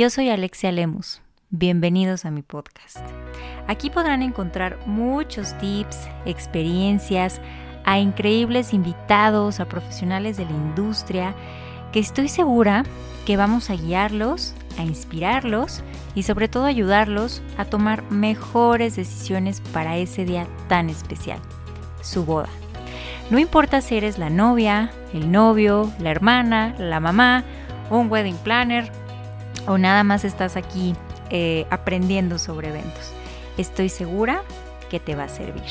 Yo 0.00 0.08
soy 0.08 0.30
Alexia 0.30 0.72
Lemus. 0.72 1.20
Bienvenidos 1.50 2.24
a 2.24 2.30
mi 2.30 2.40
podcast. 2.40 2.96
Aquí 3.66 3.90
podrán 3.90 4.22
encontrar 4.22 4.78
muchos 4.86 5.52
tips, 5.58 6.08
experiencias, 6.24 7.38
a 7.84 7.98
increíbles 7.98 8.72
invitados, 8.72 9.60
a 9.60 9.68
profesionales 9.68 10.38
de 10.38 10.46
la 10.46 10.52
industria, 10.52 11.34
que 11.92 11.98
estoy 11.98 12.28
segura 12.28 12.84
que 13.26 13.36
vamos 13.36 13.68
a 13.68 13.74
guiarlos, 13.74 14.54
a 14.78 14.84
inspirarlos 14.84 15.82
y 16.14 16.22
sobre 16.22 16.48
todo 16.48 16.64
ayudarlos 16.64 17.42
a 17.58 17.66
tomar 17.66 18.02
mejores 18.10 18.96
decisiones 18.96 19.60
para 19.60 19.98
ese 19.98 20.24
día 20.24 20.46
tan 20.66 20.88
especial, 20.88 21.40
su 22.00 22.24
boda. 22.24 22.48
No 23.28 23.38
importa 23.38 23.82
si 23.82 23.98
eres 23.98 24.16
la 24.16 24.30
novia, 24.30 24.92
el 25.12 25.30
novio, 25.30 25.92
la 25.98 26.10
hermana, 26.10 26.74
la 26.78 27.00
mamá, 27.00 27.44
un 27.90 28.10
wedding 28.10 28.38
planner 28.38 28.90
o 29.66 29.78
nada 29.78 30.04
más 30.04 30.24
estás 30.24 30.56
aquí 30.56 30.94
eh, 31.30 31.66
aprendiendo 31.70 32.38
sobre 32.38 32.68
eventos. 32.68 33.12
Estoy 33.56 33.88
segura 33.88 34.42
que 34.90 35.00
te 35.00 35.14
va 35.14 35.24
a 35.24 35.28
servir. 35.28 35.62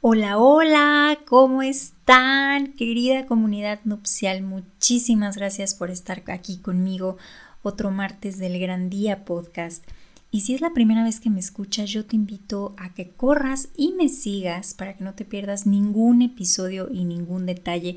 Hola, 0.00 0.38
hola, 0.38 1.18
¿cómo 1.26 1.60
están? 1.60 2.72
Querida 2.74 3.26
comunidad 3.26 3.80
nupcial, 3.84 4.42
muchísimas 4.42 5.36
gracias 5.36 5.74
por 5.74 5.90
estar 5.90 6.22
aquí 6.28 6.58
conmigo 6.58 7.16
otro 7.62 7.90
martes 7.90 8.38
del 8.38 8.60
Gran 8.60 8.90
Día 8.90 9.24
Podcast. 9.24 9.84
Y 10.30 10.42
si 10.42 10.54
es 10.54 10.60
la 10.60 10.72
primera 10.72 11.02
vez 11.02 11.20
que 11.20 11.30
me 11.30 11.40
escuchas, 11.40 11.90
yo 11.90 12.04
te 12.04 12.14
invito 12.14 12.74
a 12.76 12.92
que 12.92 13.10
corras 13.10 13.70
y 13.76 13.92
me 13.92 14.08
sigas 14.08 14.74
para 14.74 14.96
que 14.96 15.02
no 15.02 15.14
te 15.14 15.24
pierdas 15.24 15.66
ningún 15.66 16.22
episodio 16.22 16.88
y 16.92 17.04
ningún 17.04 17.46
detalle 17.46 17.96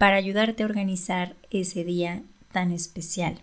para 0.00 0.16
ayudarte 0.16 0.62
a 0.62 0.66
organizar 0.66 1.36
ese 1.50 1.84
día 1.84 2.22
tan 2.52 2.72
especial. 2.72 3.38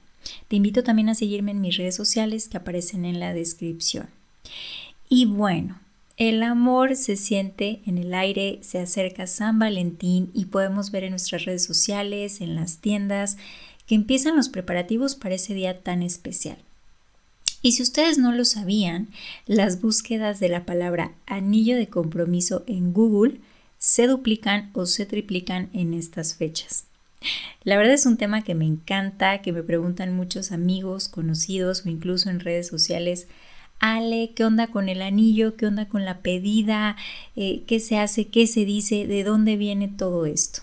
Te 0.48 0.56
invito 0.56 0.82
también 0.82 1.08
a 1.08 1.14
seguirme 1.14 1.52
en 1.52 1.62
mis 1.62 1.78
redes 1.78 1.94
sociales 1.94 2.48
que 2.48 2.58
aparecen 2.58 3.06
en 3.06 3.20
la 3.20 3.32
descripción. 3.32 4.08
Y 5.08 5.28
bueno, 5.28 5.78
el 6.18 6.42
amor 6.42 6.96
se 6.96 7.16
siente 7.16 7.82
en 7.86 8.00
el 8.00 8.12
aire, 8.16 8.58
se 8.64 8.80
acerca 8.80 9.28
San 9.28 9.60
Valentín 9.60 10.32
y 10.34 10.46
podemos 10.46 10.90
ver 10.90 11.04
en 11.04 11.12
nuestras 11.12 11.46
redes 11.46 11.64
sociales, 11.64 12.42
en 12.42 12.56
las 12.56 12.78
tiendas, 12.78 13.38
que 13.86 13.94
empiezan 13.94 14.36
los 14.36 14.50
preparativos 14.50 15.14
para 15.14 15.36
ese 15.36 15.54
día 15.54 15.82
tan 15.82 16.02
especial. 16.02 16.58
Y 17.62 17.74
si 17.74 17.84
ustedes 17.84 18.18
no 18.18 18.32
lo 18.32 18.46
sabían, 18.46 19.10
las 19.46 19.80
búsquedas 19.80 20.40
de 20.40 20.50
la 20.50 20.66
palabra 20.66 21.12
anillo 21.28 21.76
de 21.78 21.88
compromiso 21.88 22.64
en 22.66 22.94
Google 22.94 23.42
se 23.78 24.08
duplican 24.08 24.72
o 24.74 24.86
se 24.86 25.06
triplican 25.06 25.70
en 25.74 25.94
estas 25.94 26.36
fechas. 26.36 26.86
La 27.64 27.78
verdad 27.78 27.94
es 27.94 28.06
un 28.06 28.18
tema 28.18 28.44
que 28.44 28.56
me 28.56 28.66
encanta, 28.66 29.42
que 29.42 29.52
me 29.52 29.64
preguntan 29.64 30.16
muchos 30.16 30.52
amigos, 30.52 31.10
conocidos 31.10 31.86
o 31.86 31.90
incluso 31.90 32.30
en 32.30 32.40
redes 32.40 32.68
sociales. 32.68 33.28
Ale, 33.80 34.32
¿qué 34.36 34.46
onda 34.46 34.68
con 34.68 34.90
el 34.90 35.02
anillo? 35.02 35.56
¿Qué 35.56 35.66
onda 35.66 35.88
con 35.88 36.06
la 36.06 36.20
pedida? 36.20 36.96
Eh, 37.36 37.64
¿Qué 37.68 37.80
se 37.80 37.98
hace? 37.98 38.28
¿Qué 38.28 38.48
se 38.48 38.66
dice? 38.66 39.06
¿De 39.06 39.24
dónde 39.24 39.58
viene 39.58 39.88
todo 39.88 40.26
esto? 40.26 40.62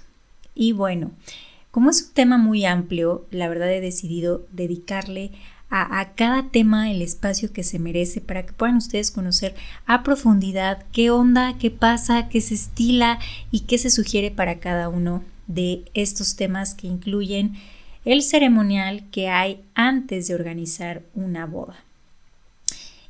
Y 0.54 0.72
bueno, 0.72 1.12
como 1.70 1.90
es 1.90 2.02
un 2.08 2.14
tema 2.14 2.38
muy 2.38 2.64
amplio, 2.64 3.26
la 3.30 3.48
verdad 3.48 3.72
he 3.72 3.80
decidido 3.80 4.46
dedicarle 4.52 5.32
a, 5.77 6.14
cada 6.14 6.50
tema 6.50 6.89
el 6.92 7.03
espacio 7.03 7.53
que 7.53 7.64
se 7.64 7.80
merece 7.80 8.20
para 8.20 8.47
que 8.47 8.53
puedan 8.53 8.77
ustedes 8.77 9.11
conocer 9.11 9.56
a 9.86 10.05
profundidad 10.05 10.84
qué 10.92 11.11
onda, 11.11 11.58
qué 11.58 11.72
pasa, 11.72 12.28
qué 12.28 12.41
se 12.41 12.55
estila 12.55 13.19
y 13.50 13.61
qué 13.61 13.78
se 13.78 13.91
sugiere 13.91 14.31
para 14.31 14.61
cada 14.61 14.89
uno 14.89 15.25
de 15.48 15.83
estos 15.92 16.36
temas 16.36 16.75
que 16.75 16.86
incluyen 16.86 17.56
el 18.05 18.22
ceremonial 18.22 19.03
que 19.11 19.28
hay 19.28 19.62
antes 19.75 20.28
de 20.28 20.36
organizar 20.36 21.03
una 21.12 21.44
boda. 21.44 21.83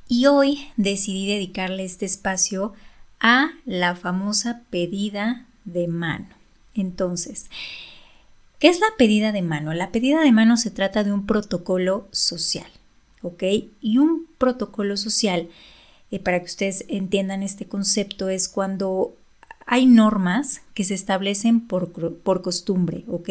Y 0.09 0.27
hoy 0.27 0.67
decidí 0.79 1.27
dedicarle 1.27 1.85
este 1.85 2.07
espacio 2.07 2.73
a 3.21 3.51
la 3.67 3.95
famosa 3.95 4.63
pedida 4.71 5.45
de 5.67 5.87
mano. 5.87 6.29
Entonces, 6.75 7.51
¿Qué 8.65 8.71
es 8.71 8.81
la 8.81 8.87
pedida 8.97 9.31
de 9.31 9.43
mano? 9.43 9.75
La 9.75 9.93
pedida 9.93 10.23
de 10.23 10.33
mano 10.33 10.57
se 10.57 10.71
trata 10.71 11.05
de 11.05 11.13
un 11.13 11.27
protocolo 11.27 12.09
social, 12.13 12.71
¿ok? 13.21 13.43
Y 13.83 13.99
un 13.99 14.27
protocolo 14.39 14.97
social, 14.97 15.51
eh, 16.11 16.19
para 16.19 16.39
que 16.39 16.47
ustedes 16.47 16.87
entiendan 16.89 17.43
este 17.43 17.67
concepto, 17.67 18.31
es 18.31 18.49
cuando 18.49 19.15
hay 19.67 19.85
normas 19.85 20.63
que 20.73 20.85
se 20.85 20.95
establecen 20.95 21.61
por, 21.61 21.93
por 21.93 22.41
costumbre, 22.41 23.05
¿ok? 23.07 23.29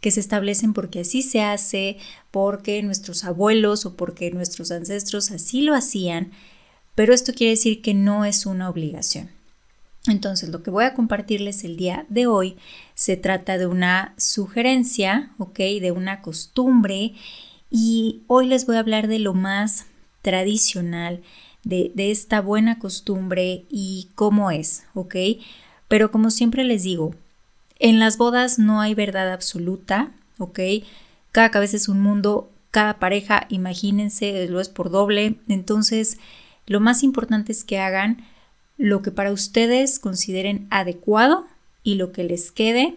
que 0.00 0.10
se 0.10 0.18
establecen 0.18 0.72
porque 0.72 1.02
así 1.02 1.22
se 1.22 1.40
hace, 1.40 1.96
porque 2.32 2.82
nuestros 2.82 3.22
abuelos 3.22 3.86
o 3.86 3.94
porque 3.94 4.32
nuestros 4.32 4.72
ancestros 4.72 5.30
así 5.30 5.62
lo 5.62 5.72
hacían, 5.72 6.32
pero 6.96 7.14
esto 7.14 7.32
quiere 7.32 7.52
decir 7.52 7.80
que 7.80 7.94
no 7.94 8.24
es 8.24 8.44
una 8.44 8.68
obligación. 8.68 9.37
Entonces, 10.08 10.48
lo 10.48 10.62
que 10.62 10.70
voy 10.70 10.84
a 10.84 10.94
compartirles 10.94 11.64
el 11.64 11.76
día 11.76 12.06
de 12.08 12.26
hoy 12.26 12.56
se 12.94 13.16
trata 13.16 13.58
de 13.58 13.66
una 13.66 14.14
sugerencia, 14.16 15.30
¿ok? 15.38 15.58
De 15.80 15.92
una 15.92 16.22
costumbre 16.22 17.14
y 17.70 18.22
hoy 18.26 18.46
les 18.46 18.66
voy 18.66 18.76
a 18.76 18.80
hablar 18.80 19.08
de 19.08 19.18
lo 19.18 19.34
más 19.34 19.86
tradicional, 20.22 21.22
de, 21.64 21.92
esta 21.96 22.40
buena 22.40 22.78
costumbre 22.78 23.64
y 23.68 24.08
cómo 24.14 24.50
es, 24.50 24.84
¿ok? 24.94 25.16
Pero 25.86 26.10
como 26.10 26.30
siempre 26.30 26.64
les 26.64 26.82
digo, 26.82 27.14
en 27.78 27.98
las 27.98 28.16
bodas 28.16 28.58
no 28.58 28.80
hay 28.80 28.94
verdad 28.94 29.32
absoluta, 29.32 30.12
¿ok? 30.38 30.60
Cada 31.32 31.50
cabeza 31.50 31.76
es 31.76 31.88
un 31.88 32.00
mundo, 32.00 32.50
cada 32.70 32.98
pareja, 32.98 33.46
imagínense, 33.50 34.48
lo 34.48 34.60
es 34.60 34.68
por 34.68 34.90
doble. 34.90 35.36
Entonces, 35.48 36.18
lo 36.66 36.80
más 36.80 37.02
importante 37.02 37.52
es 37.52 37.64
que 37.64 37.78
hagan 37.78 38.24
lo 38.78 39.02
que 39.02 39.10
para 39.10 39.32
ustedes 39.32 39.98
consideren 39.98 40.66
adecuado 40.70 41.46
y 41.82 41.96
lo 41.96 42.12
que 42.12 42.24
les 42.24 42.52
quede 42.52 42.96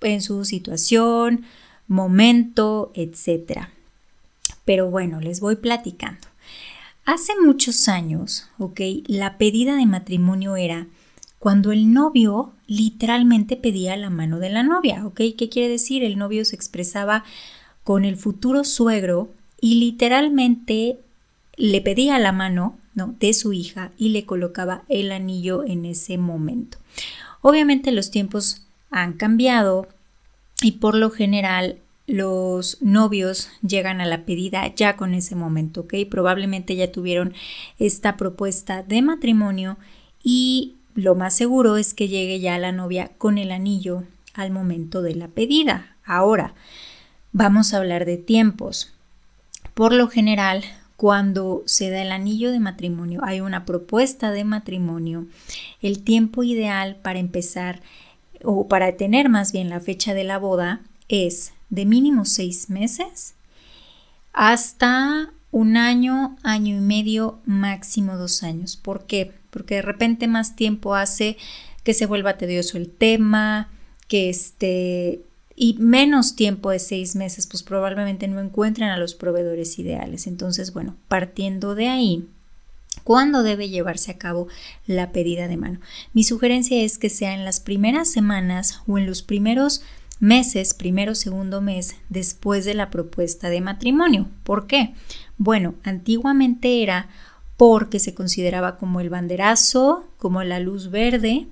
en 0.00 0.22
su 0.22 0.44
situación, 0.44 1.44
momento, 1.86 2.90
etc. 2.94 3.68
Pero 4.64 4.90
bueno, 4.90 5.20
les 5.20 5.40
voy 5.40 5.56
platicando. 5.56 6.26
Hace 7.04 7.32
muchos 7.42 7.88
años, 7.88 8.48
¿ok? 8.58 8.80
La 9.06 9.38
pedida 9.38 9.76
de 9.76 9.86
matrimonio 9.86 10.56
era 10.56 10.86
cuando 11.38 11.72
el 11.72 11.92
novio 11.92 12.52
literalmente 12.66 13.56
pedía 13.56 13.96
la 13.96 14.10
mano 14.10 14.38
de 14.38 14.50
la 14.50 14.62
novia, 14.62 15.06
¿ok? 15.06 15.20
¿Qué 15.36 15.48
quiere 15.50 15.68
decir? 15.68 16.02
El 16.02 16.18
novio 16.18 16.44
se 16.44 16.56
expresaba 16.56 17.24
con 17.84 18.04
el 18.04 18.16
futuro 18.16 18.64
suegro 18.64 19.30
y 19.60 19.76
literalmente 19.76 20.98
le 21.56 21.80
pedía 21.80 22.18
la 22.18 22.32
mano 22.32 22.76
de 23.06 23.32
su 23.32 23.52
hija 23.52 23.92
y 23.96 24.10
le 24.10 24.26
colocaba 24.26 24.82
el 24.88 25.12
anillo 25.12 25.64
en 25.64 25.84
ese 25.84 26.18
momento. 26.18 26.78
Obviamente 27.40 27.92
los 27.92 28.10
tiempos 28.10 28.66
han 28.90 29.12
cambiado 29.14 29.88
y 30.60 30.72
por 30.72 30.94
lo 30.94 31.10
general 31.10 31.78
los 32.06 32.80
novios 32.80 33.50
llegan 33.60 34.00
a 34.00 34.06
la 34.06 34.24
pedida 34.24 34.74
ya 34.74 34.96
con 34.96 35.14
ese 35.14 35.36
momento, 35.36 35.82
¿ok? 35.82 35.94
Probablemente 36.10 36.74
ya 36.74 36.90
tuvieron 36.90 37.34
esta 37.78 38.16
propuesta 38.16 38.82
de 38.82 39.02
matrimonio 39.02 39.76
y 40.22 40.74
lo 40.94 41.14
más 41.14 41.34
seguro 41.34 41.76
es 41.76 41.94
que 41.94 42.08
llegue 42.08 42.40
ya 42.40 42.58
la 42.58 42.72
novia 42.72 43.12
con 43.18 43.38
el 43.38 43.52
anillo 43.52 44.04
al 44.34 44.50
momento 44.50 45.02
de 45.02 45.14
la 45.14 45.28
pedida. 45.28 45.96
Ahora, 46.04 46.54
vamos 47.32 47.72
a 47.72 47.76
hablar 47.76 48.04
de 48.04 48.16
tiempos. 48.16 48.92
Por 49.74 49.92
lo 49.92 50.08
general, 50.08 50.64
cuando 50.98 51.62
se 51.64 51.90
da 51.90 52.02
el 52.02 52.10
anillo 52.10 52.50
de 52.50 52.58
matrimonio, 52.58 53.20
hay 53.22 53.40
una 53.40 53.64
propuesta 53.64 54.32
de 54.32 54.42
matrimonio, 54.42 55.28
el 55.80 56.02
tiempo 56.02 56.42
ideal 56.42 56.96
para 56.96 57.20
empezar 57.20 57.82
o 58.42 58.66
para 58.66 58.96
tener 58.96 59.28
más 59.28 59.52
bien 59.52 59.70
la 59.70 59.78
fecha 59.78 60.12
de 60.12 60.24
la 60.24 60.38
boda 60.38 60.80
es 61.08 61.52
de 61.70 61.86
mínimo 61.86 62.24
seis 62.24 62.68
meses 62.68 63.36
hasta 64.32 65.32
un 65.52 65.76
año, 65.76 66.36
año 66.42 66.76
y 66.76 66.80
medio, 66.80 67.38
máximo 67.46 68.16
dos 68.16 68.42
años. 68.42 68.76
¿Por 68.76 69.06
qué? 69.06 69.30
Porque 69.50 69.76
de 69.76 69.82
repente 69.82 70.26
más 70.26 70.56
tiempo 70.56 70.96
hace 70.96 71.36
que 71.84 71.94
se 71.94 72.06
vuelva 72.06 72.38
tedioso 72.38 72.76
el 72.76 72.90
tema, 72.90 73.70
que 74.08 74.30
este, 74.30 75.22
y 75.58 75.74
menos 75.80 76.36
tiempo 76.36 76.70
de 76.70 76.78
seis 76.78 77.16
meses, 77.16 77.48
pues 77.48 77.64
probablemente 77.64 78.28
no 78.28 78.38
encuentren 78.38 78.90
a 78.90 78.96
los 78.96 79.14
proveedores 79.14 79.78
ideales. 79.80 80.28
Entonces, 80.28 80.72
bueno, 80.72 80.94
partiendo 81.08 81.74
de 81.74 81.88
ahí, 81.88 82.28
¿cuándo 83.02 83.42
debe 83.42 83.68
llevarse 83.68 84.12
a 84.12 84.18
cabo 84.18 84.46
la 84.86 85.10
pedida 85.10 85.48
de 85.48 85.56
mano? 85.56 85.80
Mi 86.12 86.22
sugerencia 86.22 86.80
es 86.84 86.96
que 86.96 87.10
sea 87.10 87.34
en 87.34 87.44
las 87.44 87.58
primeras 87.58 88.08
semanas 88.08 88.82
o 88.86 88.98
en 88.98 89.06
los 89.06 89.22
primeros 89.22 89.82
meses, 90.20 90.74
primero, 90.74 91.16
segundo 91.16 91.60
mes, 91.60 91.96
después 92.08 92.64
de 92.64 92.74
la 92.74 92.90
propuesta 92.90 93.50
de 93.50 93.60
matrimonio. 93.60 94.28
¿Por 94.44 94.68
qué? 94.68 94.94
Bueno, 95.38 95.74
antiguamente 95.82 96.84
era 96.84 97.08
porque 97.56 97.98
se 97.98 98.14
consideraba 98.14 98.76
como 98.76 99.00
el 99.00 99.10
banderazo, 99.10 100.06
como 100.18 100.44
la 100.44 100.60
luz 100.60 100.90
verde, 100.90 101.48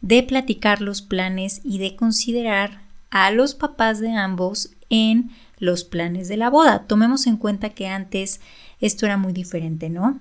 de 0.00 0.24
platicar 0.24 0.80
los 0.80 1.02
planes 1.02 1.60
y 1.62 1.78
de 1.78 1.94
considerar 1.94 2.83
a 3.14 3.30
los 3.30 3.54
papás 3.54 4.00
de 4.00 4.10
ambos 4.10 4.70
en 4.90 5.30
los 5.60 5.84
planes 5.84 6.26
de 6.26 6.36
la 6.36 6.50
boda. 6.50 6.88
Tomemos 6.88 7.28
en 7.28 7.36
cuenta 7.36 7.70
que 7.70 7.86
antes 7.86 8.40
esto 8.80 9.06
era 9.06 9.16
muy 9.16 9.32
diferente, 9.32 9.88
¿no? 9.88 10.18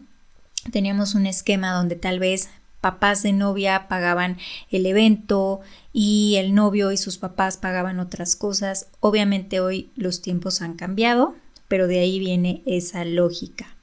Teníamos 0.71 1.15
un 1.15 1.25
esquema 1.25 1.73
donde 1.73 1.95
tal 1.95 2.19
vez 2.19 2.49
papás 2.81 3.23
de 3.23 3.33
novia 3.33 3.87
pagaban 3.87 4.37
el 4.69 4.85
evento 4.85 5.61
y 5.91 6.35
el 6.37 6.53
novio 6.53 6.91
y 6.91 6.97
sus 6.97 7.17
papás 7.17 7.57
pagaban 7.57 7.99
otras 7.99 8.35
cosas. 8.35 8.85
Obviamente 8.99 9.59
hoy 9.59 9.89
los 9.95 10.21
tiempos 10.21 10.61
han 10.61 10.75
cambiado, 10.75 11.33
pero 11.67 11.87
de 11.87 11.97
ahí 11.97 12.19
viene 12.19 12.61
esa 12.67 13.05
lógica. 13.05 13.75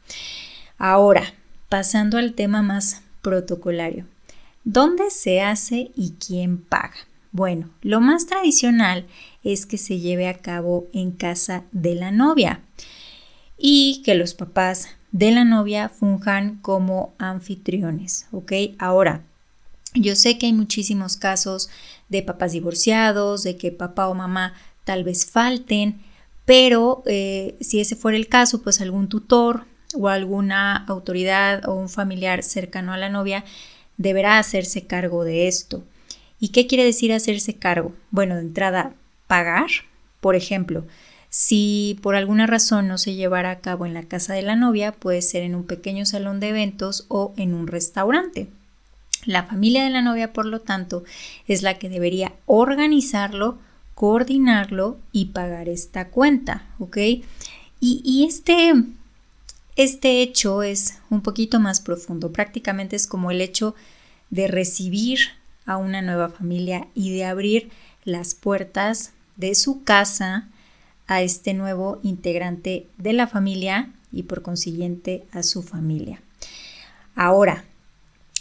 Ahora, 0.79 1.35
pasando 1.69 2.17
al 2.17 2.35
tema 2.35 2.63
más 2.63 3.03
protocolario. 3.23 4.07
¿Dónde 4.63 5.11
se 5.11 5.41
hace 5.41 5.91
y 5.97 6.13
quién 6.25 6.59
paga? 6.59 7.10
Bueno, 7.33 7.71
lo 7.83 8.01
más 8.01 8.27
tradicional 8.27 9.07
es 9.45 9.67
que 9.67 9.79
se 9.79 10.01
lleve 10.01 10.29
a 10.29 10.39
cabo 10.39 10.89
en 10.93 11.13
casa 11.13 11.65
de 11.71 11.95
la 11.95 12.11
novia 12.11 12.61
y 13.57 14.03
que 14.05 14.15
los 14.15 14.35
papás 14.35 14.89
de 15.13 15.31
la 15.31 15.45
novia 15.45 15.89
funjan 15.89 16.59
como 16.61 17.15
anfitriones, 17.19 18.27
¿ok? 18.33 18.53
Ahora, 18.79 19.23
yo 19.95 20.17
sé 20.17 20.39
que 20.39 20.47
hay 20.47 20.53
muchísimos 20.53 21.17
casos 21.17 21.69
de 22.09 22.23
papás 22.23 22.53
divorciados, 22.53 23.43
de 23.43 23.57
que 23.57 23.71
papá 23.71 24.09
o 24.09 24.15
mamá 24.15 24.55
tal 24.85 25.05
vez 25.05 25.27
falten, 25.27 26.01
pero 26.45 27.03
eh, 27.07 27.57
si 27.61 27.81
ese 27.81 27.97
fuera 27.97 28.17
el 28.17 28.29
caso, 28.29 28.63
pues 28.63 28.81
algún 28.81 29.09
tutor 29.09 29.67
o 29.95 30.09
alguna 30.09 30.77
autoridad 30.87 31.69
o 31.69 31.75
un 31.75 31.89
familiar 31.89 32.43
cercano 32.43 32.93
a 32.93 32.97
la 32.99 33.09
novia 33.09 33.45
deberá 33.97 34.39
hacerse 34.39 34.87
cargo 34.87 35.25
de 35.25 35.49
esto. 35.49 35.85
¿Y 36.41 36.49
qué 36.49 36.67
quiere 36.67 36.85
decir 36.85 37.13
hacerse 37.13 37.55
cargo? 37.55 37.95
Bueno, 38.11 38.35
de 38.35 38.41
entrada, 38.41 38.95
pagar. 39.27 39.69
Por 40.21 40.35
ejemplo, 40.35 40.85
si 41.29 41.99
por 42.03 42.17
alguna 42.17 42.47
razón 42.47 42.89
no 42.89 42.99
se 42.99 43.15
llevara 43.15 43.51
a 43.51 43.61
cabo 43.61 43.87
en 43.87 43.95
la 43.95 44.03
casa 44.03 44.35
de 44.35 44.43
la 44.43 44.57
novia, 44.57 44.93
puede 44.93 45.23
ser 45.23 45.45
en 45.45 45.55
un 45.55 45.65
pequeño 45.65 46.05
salón 46.05 46.41
de 46.41 46.49
eventos 46.49 47.07
o 47.09 47.33
en 47.37 47.55
un 47.55 47.69
restaurante. 47.69 48.49
La 49.25 49.45
familia 49.45 49.85
de 49.85 49.91
la 49.91 50.03
novia, 50.03 50.33
por 50.33 50.47
lo 50.47 50.61
tanto, 50.61 51.05
es 51.47 51.63
la 51.63 51.79
que 51.79 51.89
debería 51.89 52.33
organizarlo, 52.47 53.59
coordinarlo 53.95 54.99
y 55.13 55.27
pagar 55.27 55.69
esta 55.69 56.09
cuenta, 56.09 56.67
¿ok? 56.79 56.97
Y, 57.83 58.27
este, 58.27 58.73
este 59.77 60.23
hecho 60.23 60.63
es 60.63 60.99
un 61.11 61.23
poquito 61.23 61.61
más 61.61 61.81
profundo, 61.81 62.33
prácticamente 62.33 62.97
es 62.97 63.07
como 63.07 63.31
el 63.31 63.41
hecho 63.41 63.75
de 64.31 64.49
recibir 64.49 65.21
a 65.71 65.77
una 65.77 66.03
nueva 66.03 66.29
familia 66.29 66.89
y 66.97 67.15
de 67.15 67.25
abrir 67.25 67.71
las 68.05 68.35
puertas 68.35 69.13
de 69.37 69.55
su 69.55 69.85
casa 69.85 70.49
a 71.07 71.23
este 71.23 71.55
nuevo 71.55 72.01
integrante 72.03 72.89
de 72.99 73.13
la 73.13 73.29
familia 73.29 73.93
y 74.11 74.25
por 74.25 74.43
consiguiente 74.43 75.25
a 75.31 75.45
su 75.45 75.63
familia. 75.63 76.21
Ahora, 77.15 77.63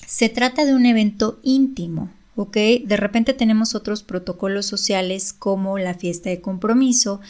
se 0.07 0.29
trata 0.29 0.65
de 0.65 0.73
un 0.73 0.87
evento 0.87 1.39
íntimo, 1.43 2.09
¿ok? 2.35 2.57
De 2.83 2.97
repente 2.97 3.35
tenemos 3.35 3.75
otros 3.75 4.01
protocolos 4.01 4.65
sociales 4.65 5.31
como 5.31 5.77
la 5.77 5.93
fiesta 5.93 6.31
de 6.31 6.41
compromiso, 6.41 7.21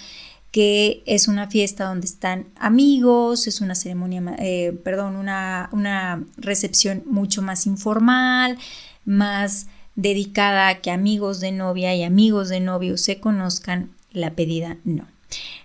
que 0.51 1.03
es 1.07 1.27
una 1.27 1.47
fiesta 1.47 1.83
donde 1.83 2.07
están 2.07 2.45
amigos, 2.57 3.47
es 3.47 3.59
una 3.59 3.75
ceremonia, 3.75 4.23
eh, 4.39 4.79
perdón, 4.81 5.17
una, 5.17 5.67
una 5.73 6.23
recepción 6.37 7.03
mucho 7.05 7.41
más 7.41 7.67
informal, 7.67 8.57
más 9.03 9.67
dedicada 10.01 10.69
a 10.69 10.79
que 10.79 10.91
amigos 10.91 11.41
de 11.41 11.51
novia 11.51 11.93
y 11.93 12.03
amigos 12.03 12.47
de 12.47 12.61
novio 12.61 12.97
se 12.97 13.19
conozcan, 13.19 13.89
la 14.11 14.31
pedida 14.31 14.77
no. 14.85 15.05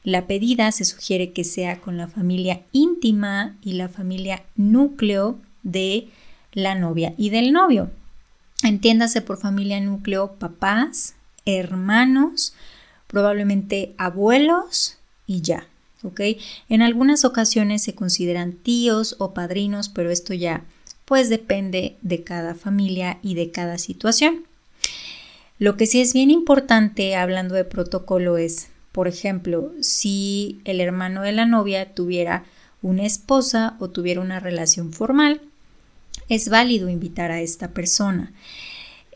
La 0.02 0.26
pedida 0.26 0.70
se 0.72 0.84
sugiere 0.84 1.32
que 1.32 1.44
sea 1.44 1.80
con 1.80 1.96
la 1.96 2.08
familia 2.08 2.62
íntima 2.72 3.56
y 3.62 3.74
la 3.74 3.88
familia 3.88 4.42
núcleo 4.56 5.38
de 5.62 6.08
la 6.52 6.74
novia 6.74 7.14
y 7.16 7.30
del 7.30 7.52
novio. 7.52 7.90
Entiéndase 8.62 9.22
por 9.22 9.38
familia 9.38 9.80
núcleo 9.80 10.32
papás, 10.38 11.14
hermanos, 11.46 12.54
probablemente 13.06 13.94
abuelos 13.98 14.98
y 15.26 15.42
ya. 15.42 15.66
¿ok? 16.02 16.20
En 16.68 16.82
algunas 16.82 17.24
ocasiones 17.24 17.82
se 17.82 17.94
consideran 17.94 18.52
tíos 18.52 19.14
o 19.18 19.32
padrinos, 19.32 19.88
pero 19.88 20.10
esto 20.10 20.34
ya 20.34 20.64
pues 21.04 21.28
depende 21.28 21.96
de 22.02 22.24
cada 22.24 22.54
familia 22.54 23.18
y 23.22 23.34
de 23.34 23.50
cada 23.50 23.78
situación. 23.78 24.44
Lo 25.58 25.76
que 25.76 25.86
sí 25.86 26.00
es 26.00 26.12
bien 26.12 26.30
importante 26.30 27.14
hablando 27.16 27.54
de 27.54 27.64
protocolo 27.64 28.38
es, 28.38 28.68
por 28.92 29.08
ejemplo, 29.08 29.72
si 29.80 30.60
el 30.64 30.80
hermano 30.80 31.22
de 31.22 31.32
la 31.32 31.46
novia 31.46 31.94
tuviera 31.94 32.44
una 32.82 33.04
esposa 33.04 33.76
o 33.78 33.88
tuviera 33.88 34.20
una 34.20 34.40
relación 34.40 34.92
formal, 34.92 35.40
es 36.28 36.48
válido 36.48 36.88
invitar 36.88 37.30
a 37.30 37.40
esta 37.40 37.68
persona. 37.68 38.32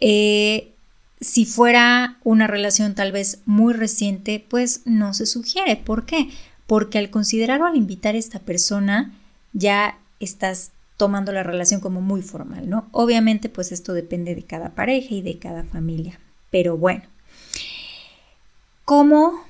Eh, 0.01 0.73
si 1.21 1.45
fuera 1.45 2.19
una 2.23 2.47
relación 2.47 2.95
tal 2.95 3.13
vez 3.13 3.41
muy 3.45 3.75
reciente, 3.75 4.45
pues 4.47 4.83
no 4.85 5.15
se 5.15 5.27
sugiere. 5.27 5.77
¿Por 5.77 6.07
qué? 6.07 6.31
Porque 6.67 6.99
al 6.99 7.11
considerar 7.11 7.61
o 7.63 7.67
al 7.67 7.77
invitar 7.77 8.15
a 8.15 8.19
esta 8.19 8.39
persona, 8.39 9.13
ya 9.53 9.99
estás 10.21 10.71
tomando 10.99 11.33
la 11.33 11.45
relación 11.45 11.81
como 11.81 12.03
muy 12.03 12.21
formal, 12.21 12.69
¿no? 12.69 12.89
Obviamente, 12.91 13.49
pues 13.49 13.73
esto 13.73 13.95
depende 13.95 14.35
de 14.35 14.43
cada 14.43 14.75
pareja 14.75 15.15
y 15.15 15.23
de 15.23 15.39
cada 15.39 15.65
familia. 15.65 16.19
Pero 16.51 16.77
bueno, 16.77 17.05
¿cómo, 18.85 19.45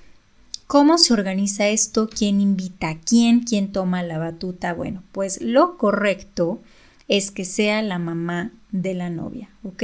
cómo 0.66 0.98
se 0.98 1.14
organiza 1.14 1.68
esto? 1.68 2.08
¿Quién 2.08 2.40
invita 2.40 2.90
a 2.90 3.00
quién? 3.00 3.40
¿Quién 3.40 3.72
toma 3.72 4.02
la 4.02 4.18
batuta? 4.18 4.74
Bueno, 4.74 5.02
pues 5.10 5.40
lo 5.40 5.78
correcto 5.78 6.60
es 7.08 7.30
que 7.30 7.46
sea 7.46 7.80
la 7.80 7.98
mamá 7.98 8.52
de 8.70 8.92
la 8.92 9.08
novia, 9.08 9.48
¿ok? 9.64 9.82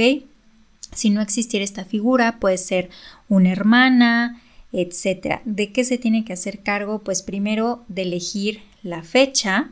Si 0.93 1.09
no 1.09 1.21
existiera 1.21 1.63
esta 1.63 1.83
figura, 1.83 2.39
puede 2.39 2.59
ser 2.59 2.91
una 3.27 3.51
hermana, 3.51 4.39
etcétera. 4.71 5.41
¿De 5.45 5.71
qué 5.71 5.83
se 5.83 5.97
tiene 5.97 6.23
que 6.25 6.33
hacer 6.33 6.59
cargo? 6.59 6.99
Pues 6.99 7.23
primero 7.23 7.83
de 7.87 8.03
elegir 8.03 8.61
la 8.83 9.01
fecha, 9.01 9.71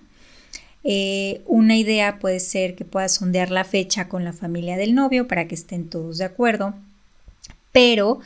eh, 0.84 1.42
una 1.46 1.78
idea 1.78 2.20
puede 2.20 2.40
ser 2.40 2.76
que 2.76 2.86
puedas 2.86 3.16
sondear 3.16 3.52
la 3.52 3.64
fecha 3.64 4.10
con 4.10 4.24
la 4.24 4.34
familia 4.34 4.78
del 4.78 4.96
novio 4.96 5.28
para 5.28 5.48
que 5.48 5.56
estén 5.56 5.90
todos 5.90 6.18
de 6.18 6.26
acuerdo, 6.26 6.74
pero 7.72 8.20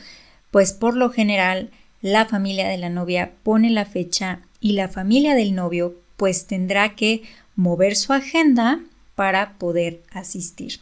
pues 0.50 0.72
por 0.72 0.96
lo 0.96 1.10
general 1.10 1.70
la 2.02 2.26
familia 2.26 2.68
de 2.68 2.78
la 2.78 2.88
novia 2.88 3.32
pone 3.42 3.70
la 3.70 3.84
fecha 3.84 4.40
y 4.60 4.72
la 4.72 4.88
familia 4.88 5.34
del 5.34 5.54
novio 5.54 5.96
pues 6.16 6.46
tendrá 6.46 6.96
que 6.96 7.22
mover 7.54 7.96
su 7.96 8.12
agenda 8.12 8.80
para 9.14 9.54
poder 9.58 10.00
asistir. 10.12 10.80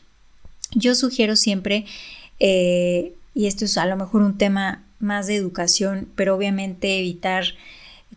Yo 0.73 0.95
sugiero 0.95 1.37
siempre, 1.37 1.87
eh, 2.41 3.15
y 3.35 3.47
esto 3.47 3.65
es 3.65 3.79
a 3.79 3.87
lo 3.87 3.97
mejor 3.97 4.23
un 4.23 4.37
tema 4.37 4.83
más 4.99 5.27
de 5.27 5.37
educación, 5.37 6.09
pero 6.17 6.35
obviamente 6.35 6.99
evitar 6.99 7.45